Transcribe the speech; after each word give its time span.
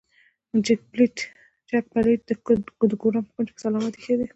جک 0.65 0.81
پلیټ 0.91 1.15
د 2.27 2.31
ګدام 3.01 3.23
په 3.27 3.31
کونج 3.35 3.49
کې 3.53 3.59
سلامت 3.65 3.93
ایښی 3.95 4.15
دی. 4.19 4.27